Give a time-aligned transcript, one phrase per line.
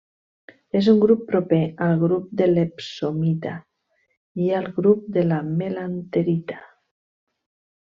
[0.77, 3.53] És un grup proper al grup de l'epsomita
[4.49, 6.63] i al grup de la melanterita.